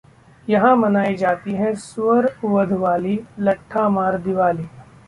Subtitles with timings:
[0.47, 3.17] यहां मनाई जाती है सुअर वध वाली
[3.41, 4.67] लट्ठमार दिवाली